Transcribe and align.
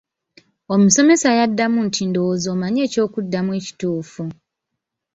Omusomesa 0.73 1.29
yaddamu 1.39 1.79
nti 1.87 2.01
ndowooza 2.05 2.47
omanyi 2.55 2.79
ekyokuddamu 2.87 3.49
ekituufu. 3.59 4.23